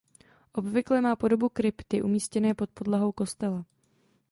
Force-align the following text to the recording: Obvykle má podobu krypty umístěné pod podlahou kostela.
Obvykle 0.53 1.01
má 1.01 1.15
podobu 1.15 1.49
krypty 1.49 2.01
umístěné 2.01 2.53
pod 2.53 2.69
podlahou 2.69 3.11
kostela. 3.11 3.65